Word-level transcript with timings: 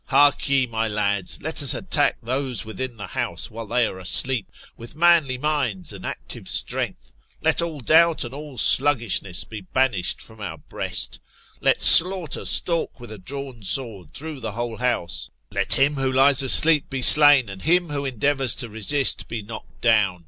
Hark 0.07 0.49
ye, 0.49 0.65
my 0.65 0.87
lads, 0.87 1.43
let 1.43 1.61
us 1.61 1.75
attack 1.75 2.17
those 2.23 2.65
within 2.65 2.97
the 2.97 3.05
house 3.05 3.51
while 3.51 3.67
they 3.67 3.85
are 3.85 3.99
asleep, 3.99 4.51
with 4.75 4.95
manly 4.95 5.37
minds 5.37 5.93
and 5.93 6.07
active 6.07 6.47
strength. 6.47 7.13
Let 7.43 7.61
all 7.61 7.79
doubt, 7.79 8.23
and 8.23 8.33
all 8.33 8.57
sluggishness, 8.57 9.43
be 9.43 9.61
banished 9.61 10.19
38 10.19 10.19
rHb 10.19 10.23
METAMORPHOSIS, 10.23 10.23
OR 10.23 10.25
from 10.25 10.41
our 10.41 10.57
breast 10.79 11.19
Let 11.61 11.81
slaughter 11.81 12.45
stalk 12.45 12.99
with 12.99 13.11
a 13.11 13.19
drawn 13.19 13.61
sword 13.61 14.11
through 14.15 14.39
the 14.39 14.53
whole 14.53 14.77
house. 14.77 15.29
Let 15.51 15.77
him 15.77 15.93
who 15.93 16.11
lies 16.11 16.41
asleep 16.41 16.89
be 16.89 17.03
slain; 17.03 17.47
and 17.47 17.61
him 17.61 17.89
who 17.89 18.03
endeavours 18.03 18.55
to 18.55 18.69
resist 18.69 19.27
be 19.27 19.43
knocked 19.43 19.81
down. 19.81 20.19